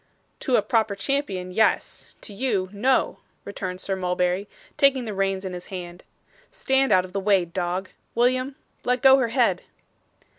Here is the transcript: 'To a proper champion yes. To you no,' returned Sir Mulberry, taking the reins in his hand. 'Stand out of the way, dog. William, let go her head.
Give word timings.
'To 0.39 0.55
a 0.55 0.63
proper 0.63 0.95
champion 0.95 1.51
yes. 1.51 2.15
To 2.21 2.33
you 2.33 2.69
no,' 2.73 3.19
returned 3.45 3.79
Sir 3.79 3.95
Mulberry, 3.95 4.49
taking 4.75 5.05
the 5.05 5.13
reins 5.13 5.45
in 5.45 5.53
his 5.53 5.67
hand. 5.67 6.03
'Stand 6.51 6.91
out 6.91 7.05
of 7.05 7.13
the 7.13 7.19
way, 7.19 7.45
dog. 7.45 7.91
William, 8.15 8.55
let 8.83 9.03
go 9.03 9.17
her 9.19 9.27
head. 9.27 9.61